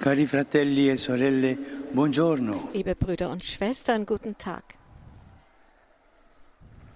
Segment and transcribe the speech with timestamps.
[0.00, 1.58] Cari fratelli e sorelle,
[1.90, 2.70] buongiorno.
[2.72, 4.64] Liebe Brüder und Schwestern, guten Tag.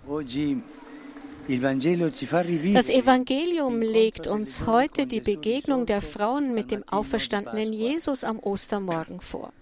[0.07, 0.63] Oggi
[2.73, 9.21] Das Evangelium legt uns heute die Begegnung der Frauen mit dem auferstandenen Jesus am Ostermorgen
[9.21, 9.53] vor.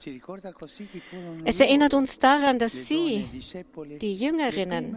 [1.44, 3.24] Es erinnert uns daran, dass sie,
[4.00, 4.96] die Jüngerinnen,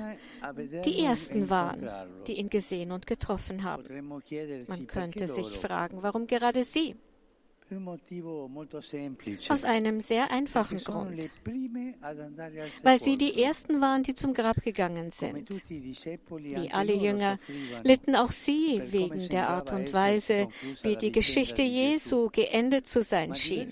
[0.86, 1.90] die Ersten waren,
[2.28, 3.84] die ihn gesehen und getroffen haben.
[4.68, 6.96] Man könnte sich fragen, warum gerade sie?
[9.50, 11.32] Aus einem sehr einfachen Grund.
[12.84, 13.36] Weil sie die.
[13.42, 15.50] Ersten waren, die zum Grab gegangen sind.
[15.70, 17.38] Wie alle Jünger
[17.84, 20.48] litten auch sie wegen der Art und Weise,
[20.84, 21.62] wie die Geschichte.
[21.62, 23.68] Jesu geendet zu sein schien.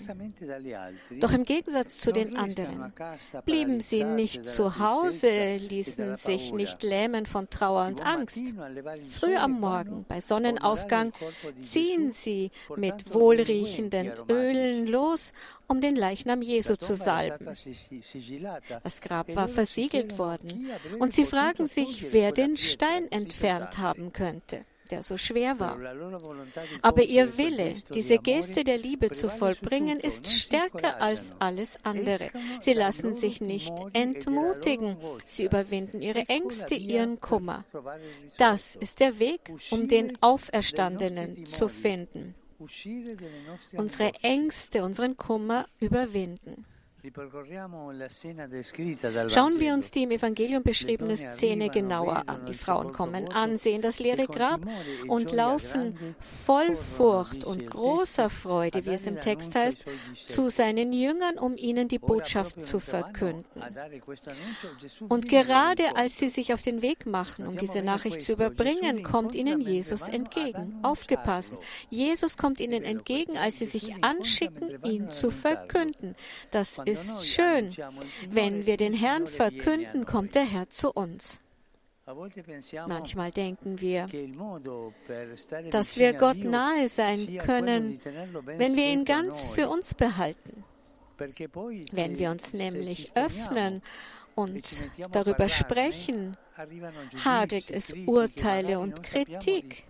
[1.20, 2.92] Doch im Gegensatz zu den anderen
[3.44, 8.42] blieben sie nicht zu Hause, e ließen sich nicht lähmen von Trauer und Angst.
[9.08, 11.12] Früh am Morgen, bei Sonnenaufgang,
[11.60, 14.32] ziehen sie mit wohlriechenden aromatici.
[14.32, 15.32] Ölen los,
[15.66, 17.46] um den Leichnam Jesu zu salben.
[18.82, 20.70] Das Grab war versiegelt worden.
[20.98, 25.78] Und sie fragen sich, wer den Stein entfernt haben könnte, der so schwer war.
[26.82, 32.30] Aber ihr Wille, diese Geste der Liebe zu vollbringen, ist stärker als alles andere.
[32.60, 34.96] Sie lassen sich nicht e entmutigen.
[35.24, 37.64] Sie überwinden ihre Ängste, ihren Kummer.
[38.36, 42.34] Das ist der Weg, um den Auferstandenen zu finden.
[43.76, 44.12] Unsere.
[44.22, 46.64] Ängste, unseren Kummer überwinden.
[49.28, 52.46] Schauen wir uns die im Evangelium beschriebene Szene genauer an.
[52.46, 54.62] Die Frauen kommen an, sehen das leere Grab
[55.06, 61.38] und laufen voll Furcht und großer Freude, wie es im Text heißt, zu seinen Jüngern,
[61.38, 63.44] um ihnen die Botschaft zu verkünden.
[65.10, 69.34] Und gerade als sie sich auf den Weg machen, um diese Nachricht zu überbringen, kommt
[69.34, 70.78] ihnen Jesus entgegen.
[70.82, 71.54] Aufgepasst.
[71.90, 76.16] Jesus kommt ihnen entgegen, als sie sich anschicken, ihn zu verkünden.
[76.50, 77.74] Das ist schön.
[78.28, 81.42] Wenn wir den Herrn verkünden, kommt der Herr zu uns.
[82.86, 84.06] Manchmal denken wir,
[85.70, 88.00] dass wir Gott nahe sein können,
[88.44, 90.64] wenn wir ihn ganz für uns behalten.
[91.92, 93.82] Wenn wir uns nämlich öffnen
[94.34, 94.68] und
[95.12, 96.36] darüber sprechen,
[97.24, 99.84] hagelt es Urteile und Kritik.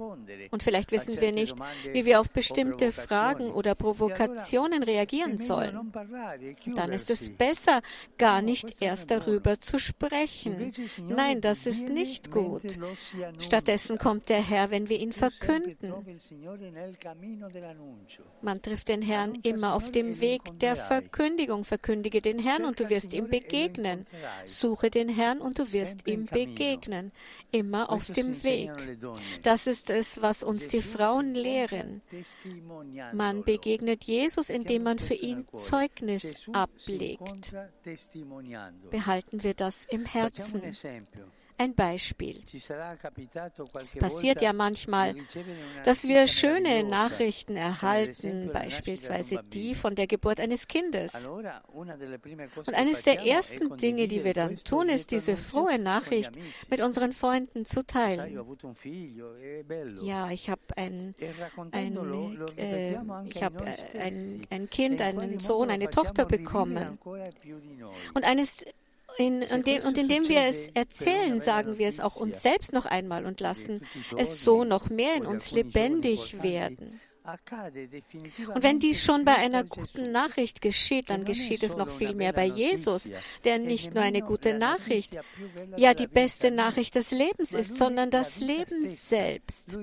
[0.50, 1.56] Und vielleicht wissen wir nicht,
[1.92, 5.92] wie wir auf bestimmte Fragen oder Provokationen reagieren sollen.
[6.74, 7.82] Dann ist es besser,
[8.18, 10.72] gar nicht erst darüber zu sprechen.
[11.08, 12.78] Nein, das ist nicht gut.
[13.38, 15.92] Stattdessen kommt der Herr, wenn wir ihn verkünden.
[18.40, 21.64] Man trifft den Herrn immer auf dem Weg der Verkündigung.
[21.64, 24.06] Verkündige den Herrn und du wirst ihm begegnen.
[24.44, 26.53] Suche den Herrn und du wirst ihm begegnen.
[27.50, 28.70] Immer auf dem Weg.
[29.42, 32.02] Das ist es, was uns die Frauen lehren.
[33.12, 37.52] Man begegnet Jesus, indem man für ihn Zeugnis ablegt.
[38.90, 40.62] Behalten wir das im Herzen.
[41.56, 42.42] Ein Beispiel.
[43.80, 45.14] Es passiert ja manchmal,
[45.84, 51.14] dass wir schöne Nachrichten erhalten, beispielsweise die von der Geburt eines Kindes.
[51.26, 56.32] Und eines der ersten Dinge, die wir dann tun, ist, diese frohe Nachricht
[56.70, 58.36] mit unseren Freunden zu teilen.
[60.02, 61.14] Ja, ich habe ein,
[61.70, 61.96] ein,
[62.56, 66.98] äh, ich hab ein, ein Kind, einen Sohn, eine Tochter bekommen.
[68.14, 68.64] Und eines
[69.18, 72.86] in, und, dem, und indem wir es erzählen, sagen wir es auch uns selbst noch
[72.86, 73.82] einmal und lassen
[74.16, 77.00] es so noch mehr in uns lebendig werden.
[77.24, 82.34] Und wenn dies schon bei einer guten Nachricht geschieht, dann geschieht es noch viel mehr
[82.34, 83.10] bei Jesus,
[83.44, 85.16] der nicht nur eine gute Nachricht,
[85.76, 89.74] ja die beste Nachricht des Lebens ist, sondern das Leben selbst.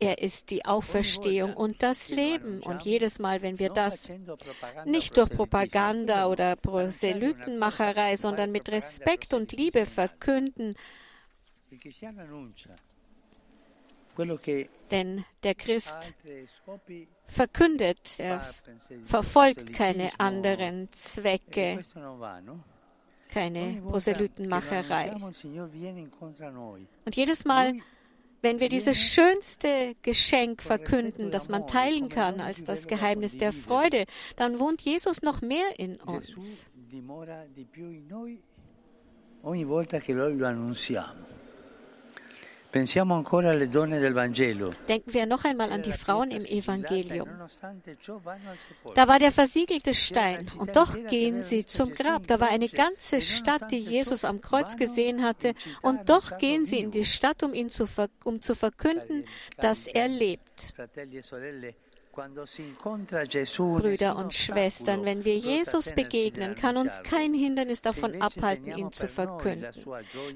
[0.00, 2.60] Er ist die Auferstehung und das Leben.
[2.60, 4.10] Und jedes Mal, wenn wir das
[4.84, 10.76] nicht durch Propaganda oder Proselytenmacherei, sondern mit Respekt und Liebe verkünden,
[14.90, 16.14] denn der Christ
[17.26, 18.40] verkündet, er
[19.04, 21.82] verfolgt keine anderen Zwecke,
[23.30, 25.14] keine Proselytenmacherei.
[27.04, 27.74] Und jedes Mal,
[28.42, 34.04] wenn wir dieses schönste Geschenk verkünden, das man teilen kann als das Geheimnis der Freude,
[34.36, 36.70] dann wohnt Jesus noch mehr in uns.
[44.88, 47.28] Denken wir noch einmal an die Frauen im Evangelium.
[48.94, 52.26] Da war der versiegelte Stein und doch gehen sie zum Grab.
[52.26, 56.78] Da war eine ganze Stadt, die Jesus am Kreuz gesehen hatte und doch gehen sie
[56.80, 57.86] in die Stadt, um ihn zu,
[58.24, 59.24] um zu verkünden,
[59.58, 60.74] dass er lebt.
[63.80, 69.08] Brüder und Schwestern, wenn wir Jesus begegnen, kann uns kein Hindernis davon abhalten, ihn zu
[69.08, 69.70] verkünden.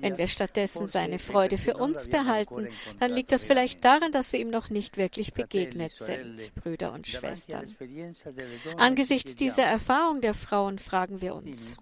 [0.00, 2.68] Wenn wir stattdessen seine Freude für uns behalten,
[2.98, 7.06] dann liegt das vielleicht daran, dass wir ihm noch nicht wirklich begegnet sind, Brüder und
[7.06, 7.66] Schwestern.
[8.78, 11.76] Angesichts dieser Erfahrung der Frauen fragen wir uns,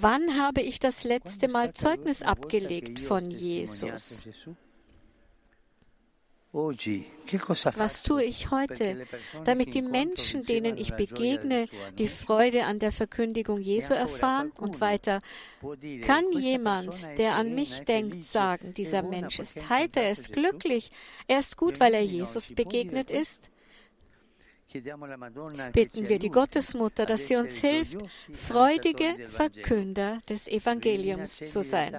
[0.00, 4.22] Wann habe ich das letzte Mal Zeugnis abgelegt von Jesus?
[6.50, 9.06] Was tue ich heute,
[9.44, 11.66] damit die Menschen, denen ich begegne,
[11.98, 14.50] die Freude an der Verkündigung Jesu erfahren?
[14.56, 15.20] Und weiter,
[16.02, 20.90] kann jemand, der an mich denkt, sagen, dieser Mensch ist heiter, er ist glücklich,
[21.26, 23.50] er ist gut, weil er Jesus begegnet ist?
[25.72, 27.98] Bitten wir die Gottesmutter, dass sie uns hilft,
[28.32, 31.94] freudige Verkünder des Evangeliums zu sein.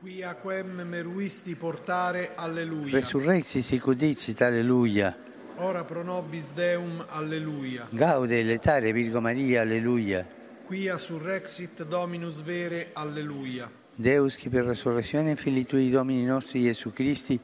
[0.00, 2.92] Quia quem meruisti portare, alleluia.
[2.92, 5.16] Resurrexi sic udicit, alleluia.
[5.56, 7.88] Ora pro nobis Deum, alleluia.
[7.90, 10.24] Gaude letare Virgo Maria, alleluia.
[10.66, 13.68] Quia surrexit Dominus vere, alleluia.
[13.96, 17.40] Deus, che per resurrezione Filii Tui Domini nostri Gesù Christi,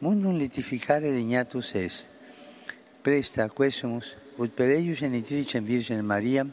[0.00, 2.10] mundum litificare regnatus est.
[3.00, 6.46] Presta quesumus, ut per eius genitricem Virgine Maria,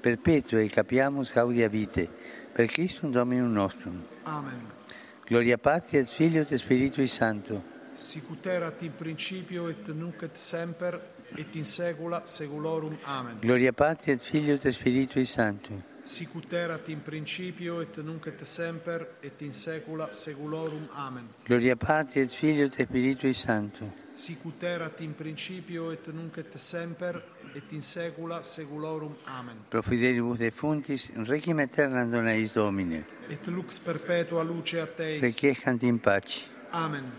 [0.00, 2.08] perpetue capiamus gaudia vite,
[2.54, 4.02] per Christum Dominum nostrum.
[4.22, 4.83] Amen.
[5.26, 7.62] Gloria Patri et Filio et Spiritui Sancto.
[7.94, 11.00] Sicut erat in principio et nunc et semper
[11.34, 12.98] et in saecula saeculorum.
[13.04, 13.38] Amen.
[13.40, 15.72] Gloria Patri et Filio et Spiritui Sancto.
[16.02, 20.88] Sicut erat in principio et nunc et semper et in saecula saeculorum.
[20.92, 21.28] Amen.
[21.46, 23.90] Gloria Patri et Filio et Spiritui Sancto.
[24.12, 27.22] Sicut erat in principio et nunc et semper
[27.54, 29.14] et in saecula saeculorum.
[29.26, 29.56] Amen.
[29.70, 33.04] Pro fidelibus defuntis, requiem aeternam dona eis Domine.
[33.30, 35.22] Et lux perpetua luce a Teis.
[35.22, 36.48] Requiescant in pace.
[36.72, 37.10] Amen.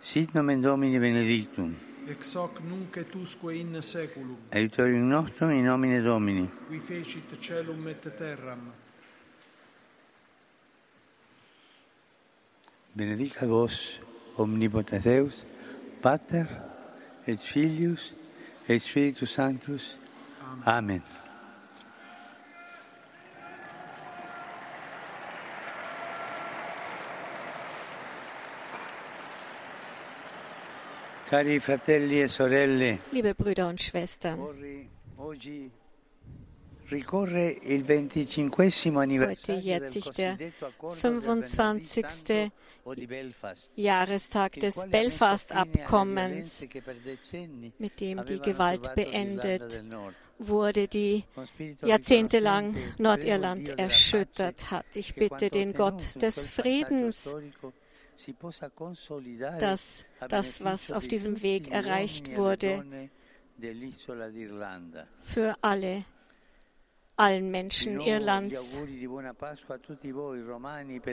[0.00, 1.74] Sit nomen Domini benedictum.
[2.06, 4.36] Ex hoc nunc et usque in saeculum.
[4.52, 6.48] Aiutorium nostrum in nomine Domini.
[6.68, 8.70] Qui fecit celum et terram.
[12.94, 13.98] Benedicat vos,
[14.36, 15.44] omnipotens Deus,
[16.00, 16.46] Pater,
[17.26, 18.14] et Filius,
[18.68, 19.96] et Spiritus Sanctus.
[20.64, 21.02] Amen.
[31.26, 34.38] Cari fratelli e sorelle, Liebe Brüder und Schwestern,
[36.84, 42.10] Oggi- oggi ricorre il 25 anniversario jährt sich der cosiddetto accordo del venerdì 25.
[42.10, 42.52] santo
[42.86, 46.66] o di Belfast, Jahrestag des Belfast-Abkommens,
[47.78, 49.82] mit dem die Gewalt beendet
[50.38, 51.24] wurde, die
[51.82, 54.84] jahrzehntelang Nordirland erschüttert hat.
[54.94, 57.34] Ich bitte den Gott des Friedens,
[59.58, 62.84] dass das, was auf di diesem Weg erreicht e wurde,
[65.22, 66.04] für alle,
[67.16, 68.78] allen Menschen Irlands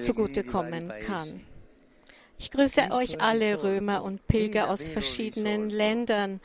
[0.01, 1.41] zugutekommen kann.
[2.37, 6.41] Ich grüße euch alle Römer und Pilger aus verschiedenen Ländern.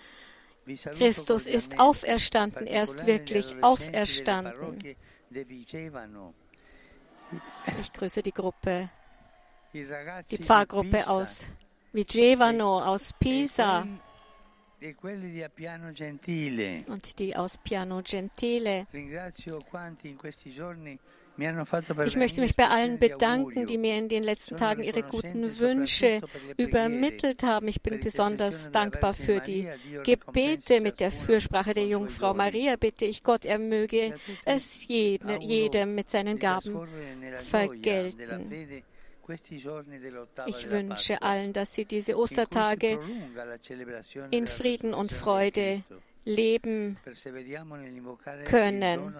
[0.99, 4.97] Christus ist auferstanden, er ist wirklich auferstanden.
[7.81, 8.91] Ich grüße die Gruppe,
[9.73, 9.87] die
[10.31, 11.47] di Pfarrgruppe aus
[11.93, 13.87] Vigevano, aus Pisa
[16.89, 18.87] und die aus Piano Gentile.
[22.07, 26.23] Ich möchte mich bei allen bedanken, die mir in den letzten Tagen ihre guten Wünsche
[26.57, 27.69] übermittelt haben.
[27.69, 29.69] Ich bin besonders dankbar für die
[30.05, 32.77] Gebete mit der Fürsprache der Jungfrau Maria.
[32.77, 34.15] Bitte ich Gott, er möge
[34.45, 36.89] es jede, jedem mit seinen Gaben
[37.41, 38.83] vergelten.
[40.47, 42.99] Ich wünsche allen, dass sie diese Ostertage
[44.31, 45.83] in Frieden und Freude
[46.25, 46.99] leben
[48.45, 49.15] können.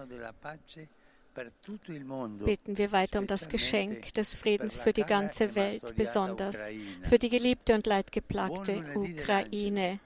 [2.43, 6.57] Beten wir weiter um das Geschenk des Friedens für die ganze Welt, besonders
[7.03, 9.99] für die geliebte und leidgeplagte Ukraine.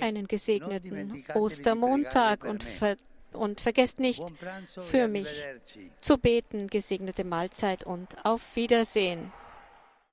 [0.00, 2.96] Einen gesegneten Ostermontag und, ver
[3.34, 4.22] und vergesst nicht,
[4.80, 5.28] für mich
[6.00, 9.32] zu beten, gesegnete Mahlzeit und auf Wiedersehen.